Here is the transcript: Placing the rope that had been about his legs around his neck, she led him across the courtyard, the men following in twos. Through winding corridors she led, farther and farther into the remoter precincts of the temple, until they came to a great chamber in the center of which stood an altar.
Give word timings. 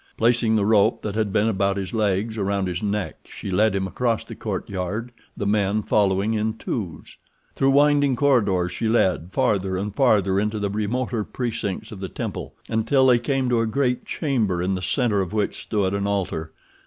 Placing 0.17 0.55
the 0.55 0.65
rope 0.65 1.03
that 1.03 1.13
had 1.13 1.31
been 1.31 1.47
about 1.47 1.77
his 1.77 1.93
legs 1.93 2.35
around 2.35 2.67
his 2.67 2.81
neck, 2.81 3.29
she 3.31 3.51
led 3.51 3.75
him 3.75 3.85
across 3.85 4.23
the 4.23 4.33
courtyard, 4.33 5.11
the 5.37 5.45
men 5.45 5.83
following 5.83 6.33
in 6.33 6.53
twos. 6.55 7.17
Through 7.53 7.69
winding 7.69 8.15
corridors 8.15 8.71
she 8.71 8.87
led, 8.87 9.31
farther 9.31 9.77
and 9.77 9.95
farther 9.95 10.39
into 10.39 10.57
the 10.57 10.71
remoter 10.71 11.23
precincts 11.23 11.91
of 11.91 11.99
the 11.99 12.09
temple, 12.09 12.55
until 12.67 13.05
they 13.05 13.19
came 13.19 13.47
to 13.49 13.61
a 13.61 13.67
great 13.67 14.03
chamber 14.03 14.59
in 14.59 14.73
the 14.73 14.81
center 14.81 15.21
of 15.21 15.33
which 15.33 15.61
stood 15.61 15.93
an 15.93 16.07
altar. 16.07 16.51